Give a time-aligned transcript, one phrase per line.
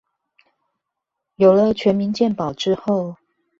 [1.35, 3.17] 有了全民健保之後